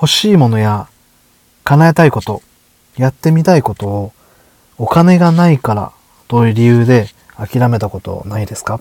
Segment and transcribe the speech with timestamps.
[0.00, 0.88] 欲しいものや
[1.64, 2.40] 叶えたいこと、
[2.96, 4.12] やってみたいことを
[4.78, 5.92] お金がないから
[6.26, 8.80] という理由で諦めたことないですか？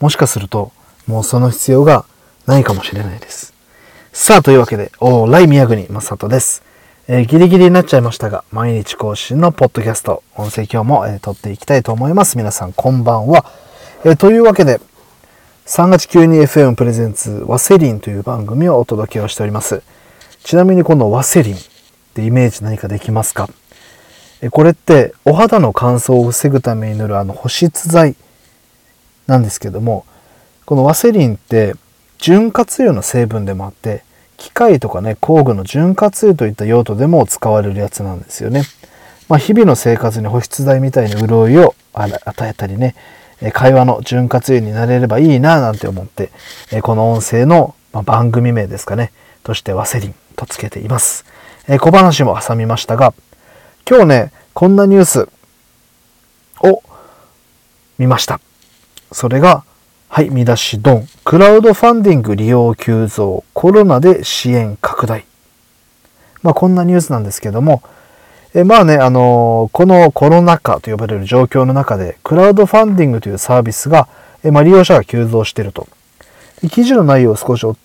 [0.00, 0.72] もしかすると
[1.06, 2.06] もうその必要が
[2.46, 3.52] ないかもしれないです。
[4.14, 6.62] さあ、というわけで、オーライ宮国正人です。
[7.06, 12.38] えー、ギリギリになっちゃいましたが、毎日更新のポッドキャスト、音声今日も、えー、撮っていきたいと思います。
[12.38, 13.44] 皆さん、こんばんは。
[14.04, 14.80] えー、というわけで、
[15.66, 19.82] 3月9に FM プレゼンツワセリンという番組をお届けをしております。
[20.42, 21.58] ちなみにこのワセリンっ
[22.14, 23.48] てイメージ何かできますか？
[24.50, 28.16] これってお肌の乾燥を防ぐために塗るあの保湿剤
[29.26, 30.06] なんですけども
[30.64, 31.74] このワセリンって
[32.18, 34.02] 潤滑油の成分でもあって
[34.38, 38.62] 機械とかね工具の潤滑油といった用途でも使われるやつなんですよね。
[39.28, 42.96] まあ、日々の生活に保湿剤みたいに潤いを与えたりね
[43.52, 46.30] 会話の潤滑油になれればいいななんて思って
[46.82, 49.12] この音声の番組名ですかね
[49.44, 51.24] としてワセリンとつけています
[51.68, 51.78] え。
[51.78, 53.14] 小話も挟みましたが
[53.88, 55.28] 今日ね、こんなニュース
[56.62, 56.82] を
[57.98, 58.40] 見ました。
[59.12, 59.64] それが、
[60.08, 61.08] はい、見出しドン。
[61.24, 63.44] クラウドファンディング利用急増。
[63.52, 65.24] コロナで支援拡大。
[66.42, 67.82] まあ、こんなニュースなんですけども、
[68.54, 74.08] えまあね、あのー、このコロナ禍と呼ばれる状況の中で、クラウドファンディングというサービスが、
[74.42, 75.88] えまあ、利用者が急増していると。
[76.70, 77.76] 記事の内容を少しお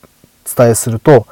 [0.56, 1.28] 伝えすると、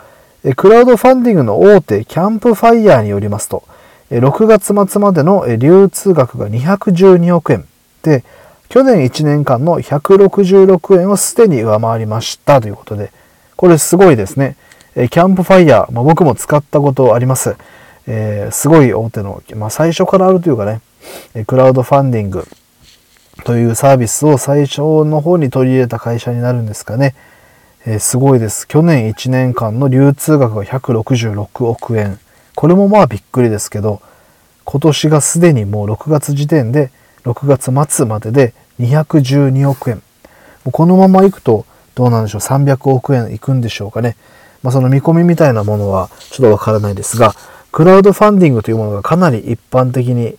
[0.55, 3.63] クラウドファンディングの大手キャンプファイヤーによりますと、
[4.09, 7.65] 6月末までの流通額が212億円
[8.03, 8.25] で、
[8.67, 13.11] 去年1年間の166円をすでに上回りましたということで、
[13.55, 14.57] これすごいですね。
[14.95, 17.55] キャンプファイヤー、まあ、僕も使ったことあります。
[18.05, 20.81] えー、すごい大手の、まあ、最初からあるというかね、
[21.47, 22.45] クラウドファンディング
[23.45, 27.15] というサービスを最初の方に取り入れた会社になるんですかね。
[27.85, 28.67] えー、すごいです。
[28.67, 32.19] 去年1年間の流通額が166億円。
[32.55, 34.01] これもまあびっくりですけど、
[34.63, 36.91] 今年がすでにもう6月時点で、
[37.25, 39.97] 6月末までで212億円。
[39.97, 44.15] もうこのままいくと、どうなんでしょう、300億円いくんでしょうかね。
[44.61, 47.35] まあその見込みみたいなものはちょっとわからないですが、
[47.73, 50.37] クラウドファンディングというものがかなり一般的に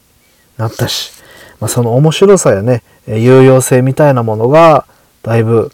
[0.57, 1.13] なったし、
[1.61, 4.87] まあ、その面白さやね、有用性みたいなものが、
[5.23, 5.73] だいぶ、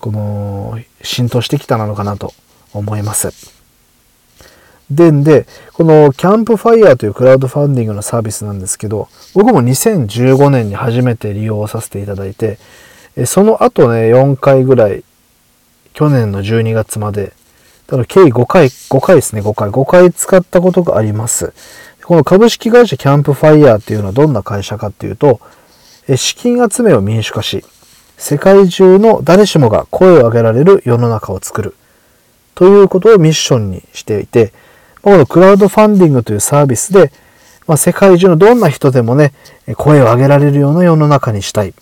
[0.00, 2.32] この、浸透してきたなのかなと
[2.72, 3.32] 思います。
[4.90, 12.58] でんで、このキャンプファイヤーというクラウドファンディングのサービスなんですけど、僕も2015年に初めて利用させていただいて、
[13.24, 15.04] その後ね、4回ぐらい、
[15.92, 17.32] 去年の12月まで、
[17.86, 21.52] だから計5回、5回ですね、5回、5回使ったことがあります。
[22.04, 25.40] この株式会社キャンプファイヤーっていうのはどんな会社かっていうと、
[26.16, 27.64] 資金集めを民主化し、
[28.20, 31.74] 世界中の誰しもが声を上げられる世の中を作る
[32.54, 34.52] ということをミッションにしていて、
[35.00, 37.10] このクラウドファンディングというサービスで、
[37.66, 39.32] まあ、世界中のどんな人でもね、
[39.78, 41.70] 声を上げられるような世の中にしたい。
[41.70, 41.72] っ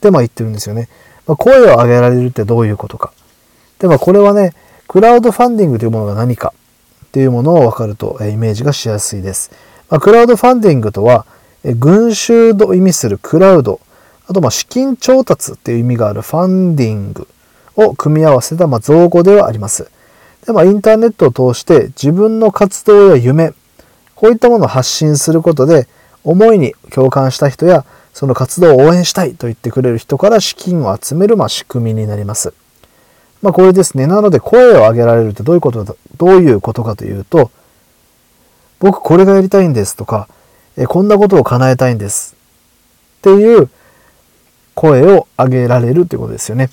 [0.00, 0.88] てまあ言ってるんですよね。
[1.26, 3.12] まあ、声を上げられるってどういうことか。
[3.80, 4.54] で、まあこれはね、
[4.86, 6.54] クラウドファンディングというものが何か
[7.06, 9.50] っていうものを分かるとイメージがしやすいです。
[9.90, 11.26] まあ、クラウドファンディングとは、
[11.64, 13.80] 群衆と意味するクラウド、
[14.26, 17.28] あとま資金調達っていう意味があるファンディング
[17.76, 19.90] を組み合わせたま造語ではあります。
[20.46, 23.52] で、まあ、インターネットを通して自分の活動や夢、
[24.14, 25.88] こういったものを発信することで、
[26.22, 32.54] 思いに共感した人や、その活動を応援したいと言ってくれる人から資金を集める、ま、仕組みになります。
[33.42, 34.06] まあ、これですね。
[34.06, 37.50] なので、声を上げられるってどういうことだ、どういうことかというと、
[38.78, 40.28] 僕これがやりたいんですとか、
[40.76, 42.34] えこんなことを叶えたいんです
[43.18, 43.68] っていう
[44.74, 46.70] 声を上げられるってことですよね。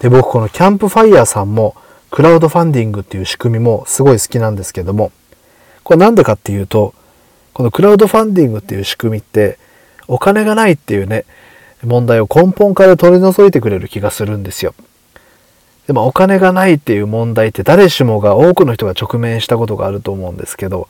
[0.00, 1.76] で、僕このキャンプファイヤーさんも
[2.10, 5.12] クラウドファンディングっていう仕組みもすごい好きなんですけども、
[5.82, 6.94] これなんでかっていうと、
[7.54, 9.58] このクラウドファンディングっていう仕組みって
[10.08, 11.24] お金がないっていうね、
[11.82, 14.74] 問題を根本から取り除いてくれる気がするんですよ。
[15.86, 20.88] でもお金がないっていう問題って誰しもが多くの人が直面したことがあると思うんですけど、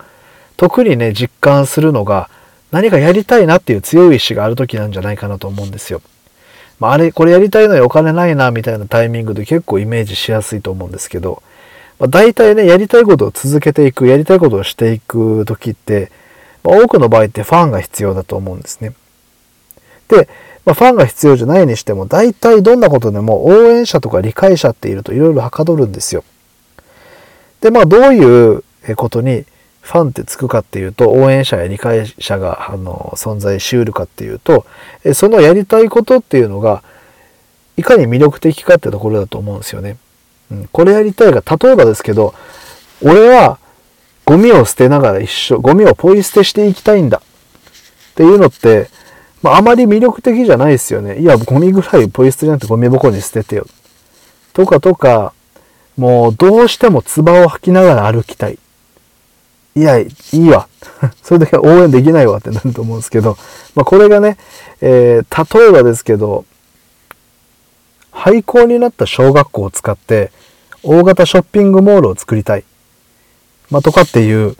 [0.56, 2.28] 特にね、実感するのが
[2.72, 6.02] 何かやりたいなっていう強い意志がある時なんじゃないかなと思うんですよ。
[6.80, 11.42] まあ、あれ、これやりたいのにお金ないな、みたいなタイミングで結構イメージしやすいと思うんですけど、
[12.00, 16.10] まあ、大体ね、やりたいことを続けていく、やりたいことをしていく時って、
[16.64, 18.94] まあ、多くの場合ってファンが必要だと思うんですね。
[20.08, 20.28] で、
[20.64, 26.24] まあ、ファンが必要じゃないにしても、大体どんなことでも応援者とか理解者っているといろいろはかどるんですよ。
[27.60, 28.64] で、まあ、どういう
[28.96, 29.44] ことに
[29.82, 34.64] ファンってつくかっていうと、応援者や理解者があの存在しうるかっていうと、
[35.12, 36.82] そのやりたいことっていうのが、
[37.76, 39.96] いかに魅力的かってところだと思うんですよね。
[40.50, 42.34] うん、これやりたいが、例えばですけど、
[43.02, 43.58] 俺は
[44.24, 48.88] ゴミを捨てながら一緒、ゴミをポイ捨てしていきたいんだっていうのって、
[49.42, 51.18] まあ、あまり魅力的じゃないですよね。
[51.18, 53.66] いや、ゴミぐらいポイ捨てじゃなくてゴミ箱に捨ててよ。
[54.52, 55.32] とかとか、
[55.96, 58.58] もうどうしても唾を吐きながら歩きたい。
[59.74, 60.68] いや、いいわ。
[61.22, 63.36] それだけ応援できないわってなると思うんですけど、
[63.74, 64.36] まあ、これがね、
[64.80, 66.44] えー、例えばですけど、
[68.10, 70.30] 廃校になった小学校を使って、
[70.82, 72.64] 大型ショッピングモールを作りたい。
[73.70, 74.56] まあ、とかっていう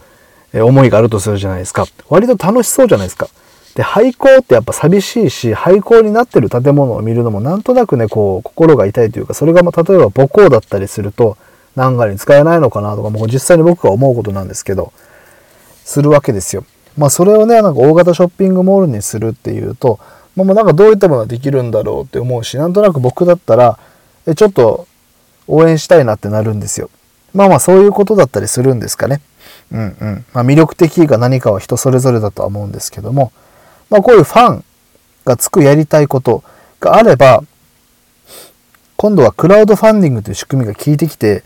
[0.55, 1.87] 思いがあるとするじゃないですか。
[2.09, 3.29] 割と楽しそうじゃないですか。
[3.75, 11.37] で、廃校ってやっぱ寂しいし、廃校になってる建物を見るのもなんとなくね、こう、心が痛いというか、それがま、例えば母校だったりすると、
[11.77, 14.93] 何かに使えないのかなとか、もう実際に僕が思うことなんですけど、
[15.85, 16.65] するわけですよ。
[16.97, 19.99] まあ、それをね、なんか大型ショッピングモールにするっていうと、
[20.37, 23.79] まあ、なんかどういったものができるんだろうって思うし、なんとなく僕だったら、
[24.27, 24.87] え、ちょっと
[25.47, 26.91] 応援したいなってなるんですよ。
[27.35, 29.21] まあまあそういうことだったりするんですかね。
[29.73, 30.25] うんうん。
[30.33, 33.33] まあ魅力的が何かは人それぞれだとは思うんですけども、
[33.91, 34.65] まあこういうファン
[35.25, 36.43] がつくやりたいこと
[36.81, 37.43] があれば、
[39.03, 41.43] 今度はクラウドファンディングという仕組みが効いてきて、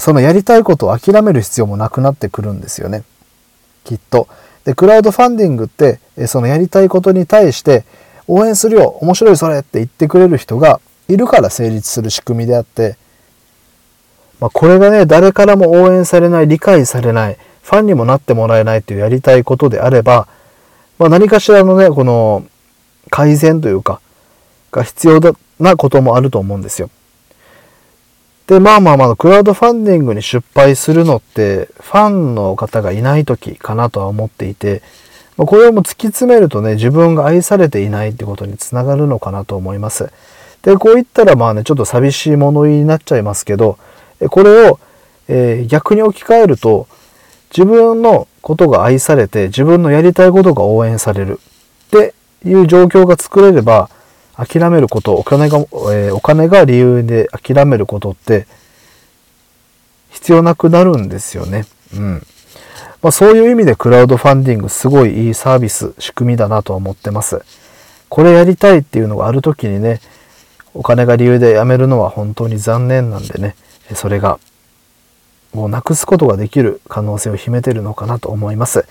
[0.00, 3.04] そのやりたいことを諦める必要もなくなってくるんですよね。
[3.84, 4.28] きっと。
[4.66, 7.86] で、クラウドファンディングって、そのやりたいことに対して、
[8.28, 12.98] 応援するよ面白いそれって言ってくれる人がいるから成立する仕組みであって、
[14.38, 20.28] まあ、これがね、誰からも応援されない、理解されない、ファンにもなってもらえないというやりたいことであれば、
[20.98, 22.44] まあ、何かしらのね、この
[23.08, 24.02] 改善というか、
[24.72, 25.20] が必要
[25.58, 26.90] なこともあると思うんですよ。
[28.46, 34.82] で、まあまあまあ、クラウドファンディングに失敗するのって、ファンの方がいない時かなとは思っていて、
[35.36, 40.10] これをも突き詰めるとね、自分が愛されていないってことにつながるのかなと思います。
[40.62, 43.78] で、こう言ったらまあね、ちょっと寂しい物言いになっちゃいますけど、
[44.30, 44.80] これを、
[45.28, 46.88] えー、逆に置き換えると、
[47.56, 51.40] 自分のことが愛されて、自分のやりたいことが応援される
[51.86, 52.14] って
[52.44, 53.90] いう状況が作れれば、
[54.46, 58.46] 諦めること、お金が、えー、お金が理由で諦めることって
[60.08, 61.66] 必要なくなるんですよね。
[61.94, 62.26] うん。
[63.02, 67.42] まあ、そういう意味でクラウドファンディングすごいいいサービス、仕組みだなと思ってます。
[68.08, 70.00] これやりたいっていうのがある時にね、
[70.74, 73.56] お金が理由で辞めるのは本当に残念なんでね、
[73.94, 74.38] それが
[75.52, 78.86] をなくすことができる可能性を秘めてるのかなと思います。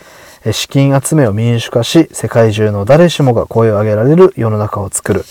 [0.52, 5.26] 資金集めを民主化し、世界中の誰しもが声を上げられる世の中を作る。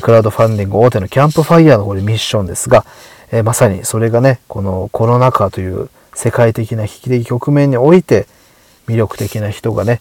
[0.00, 2.86] クラウドファンディング大手のキャンプファイヤーのこれミッションですが、
[3.44, 8.26] まさにそれがね、このコロナ禍という世界的な危機的局面において、
[8.86, 10.00] 魅力的な人がね、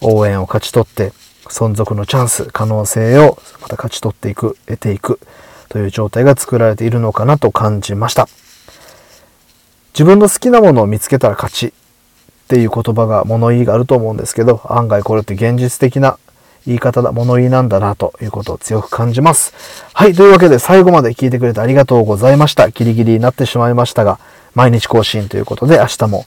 [0.00, 1.12] 応援を勝ち取って、
[1.46, 5.18] 存続のチャンス、可能性をまた勝ち取っていく、得ていく
[5.68, 8.28] という状態が作られているのかなと感じました。
[9.92, 11.72] 自分の好きなものを見つけたら勝ち
[12.44, 16.18] っていう言葉が物言いがあると思うんですけど、案外これって現実的な
[16.66, 19.54] 言い方だ、物言いなんだなということを強く感じます。
[19.92, 22.70] はい、というわけで最後まで聞いてくれてありがとうございました。
[22.70, 24.18] ギリギリになってしまいましたが、
[24.54, 26.26] 毎日更新ということで明日も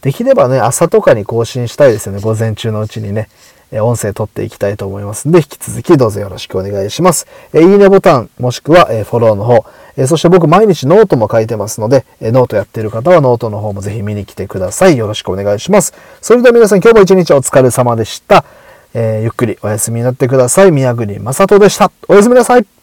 [0.00, 2.20] できればね、朝とかに更新したいですよね。
[2.20, 3.28] 午前中のうちにね。
[3.72, 7.26] 音声撮っていきたいと思いますので、引き続きどうぞよろしくお願いします。
[7.54, 9.64] いいねボタン、もしくはフォローの方、
[10.06, 14.96] そして僕毎日ノートも書いてますので、ノートやってる方はノートの方もぜひ見に来てください。
[14.96, 15.94] よろしくお願いします。
[16.20, 18.44] それでは皆さん今日も一日お疲れ様でした。
[18.94, 20.72] え、ゆっくりお休みになってください。
[20.72, 21.92] 宮国正人でした。
[22.08, 22.79] おやすみなさい。